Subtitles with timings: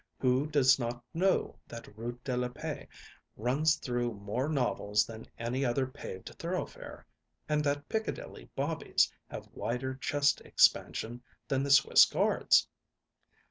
[0.17, 2.87] Who does not know that Rue de la Paix
[3.37, 7.05] runs through more novels than any other paved thoroughfare,
[7.47, 12.67] and that Piccadilly bobbies have wider chest expansion than the Swiss Guards?